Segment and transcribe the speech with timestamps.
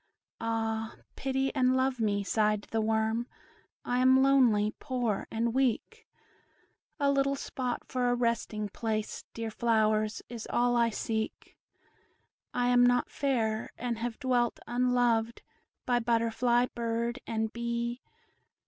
[0.39, 0.95] "Ah!
[1.15, 3.27] pity and love me," sighed the worm,
[3.85, 6.07] "I am lonely, poor, and weak;
[6.99, 11.55] A little spot for a resting place, Dear flowers, is all I seek.
[12.51, 15.43] I am not fair, and have dwelt unloved
[15.85, 18.01] By butterfly, bird, and bee.